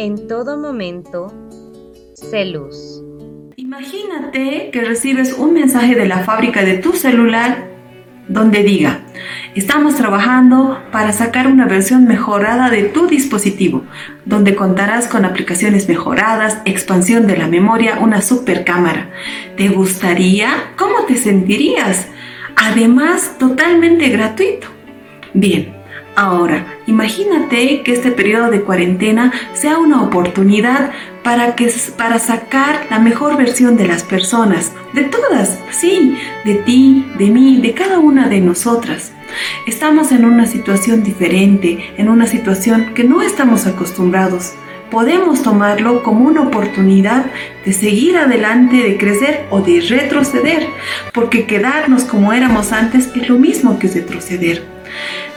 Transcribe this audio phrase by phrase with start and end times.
[0.00, 1.30] en todo momento,
[2.14, 2.54] sé.
[3.56, 7.68] Imagínate que recibes un mensaje de la fábrica de tu celular
[8.26, 9.00] donde diga,
[9.54, 13.82] estamos trabajando para sacar una versión mejorada de tu dispositivo,
[14.24, 19.10] donde contarás con aplicaciones mejoradas, expansión de la memoria, una super cámara.
[19.58, 20.72] ¿Te gustaría?
[20.78, 22.06] ¿Cómo te sentirías?
[22.56, 24.68] Además, totalmente gratuito.
[25.34, 25.79] Bien,
[26.16, 30.90] Ahora, imagínate que este periodo de cuarentena sea una oportunidad
[31.22, 37.06] para, que, para sacar la mejor versión de las personas, de todas, sí, de ti,
[37.16, 39.12] de mí, de cada una de nosotras.
[39.66, 44.54] Estamos en una situación diferente, en una situación que no estamos acostumbrados.
[44.90, 47.26] Podemos tomarlo como una oportunidad
[47.64, 50.66] de seguir adelante, de crecer o de retroceder,
[51.12, 54.79] porque quedarnos como éramos antes es lo mismo que retroceder.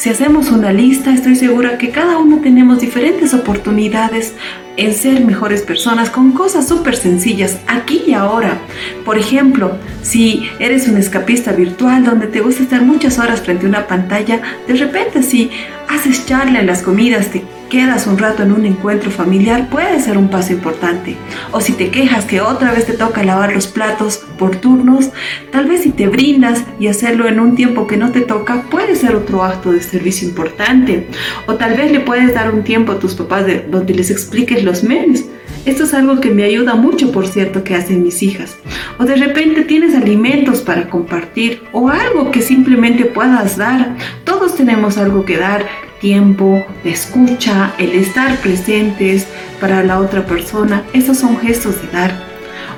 [0.00, 4.34] Si hacemos una lista, estoy segura que cada uno tenemos diferentes oportunidades
[4.80, 8.58] en ser mejores personas con cosas súper sencillas aquí y ahora.
[9.04, 13.68] Por ejemplo, si eres un escapista virtual donde te gusta estar muchas horas frente a
[13.68, 15.50] una pantalla, de repente si
[15.86, 20.18] haces charla en las comidas, te quedas un rato en un encuentro familiar, puede ser
[20.18, 21.16] un paso importante.
[21.52, 25.10] O si te quejas que otra vez te toca lavar los platos por turnos,
[25.52, 28.96] tal vez si te brindas y hacerlo en un tiempo que no te toca, puede
[28.96, 31.06] ser otro acto de servicio importante.
[31.46, 34.64] O tal vez le puedes dar un tiempo a tus papás de, donde les expliques
[34.70, 35.24] los.
[35.66, 38.56] Esto es algo que me ayuda mucho, por cierto, que hacen mis hijas.
[38.98, 43.94] O de repente tienes alimentos para compartir o algo que simplemente puedas dar.
[44.24, 45.66] Todos tenemos algo que dar
[46.00, 49.26] tiempo, escucha, el estar presentes
[49.60, 52.14] para la otra persona, esos son gestos de dar.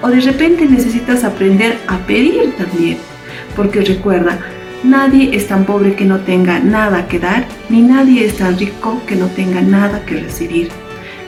[0.02, 2.98] O de repente necesitas aprender a pedir también,
[3.54, 4.40] porque recuerda,
[4.82, 9.00] nadie es tan pobre que no tenga nada que dar, ni nadie es tan rico
[9.06, 10.68] que no tenga nada que recibir.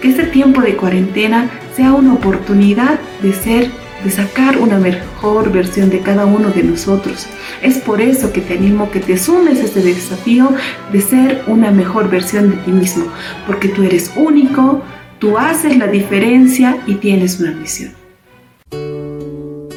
[0.05, 3.71] Que este tiempo de cuarentena sea una oportunidad de ser
[4.05, 7.27] de sacar una mejor versión de cada uno de nosotros.
[7.63, 10.51] Es por eso que te animo que te sumes a este desafío
[10.93, 13.07] de ser una mejor versión de ti mismo,
[13.47, 14.83] porque tú eres único,
[15.21, 17.95] tú haces la diferencia y tienes una misión.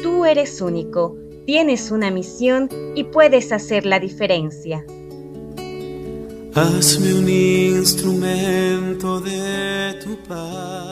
[0.02, 4.84] Tú eres único, tienes una misión y puedes hacer la diferencia.
[6.54, 9.07] Hazme un instrumento
[10.28, 10.87] de tu paz.